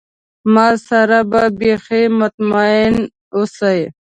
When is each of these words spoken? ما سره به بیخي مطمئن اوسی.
ما 0.53 0.67
سره 0.87 1.17
به 1.29 1.43
بیخي 1.59 2.03
مطمئن 2.19 2.95
اوسی. 3.35 3.79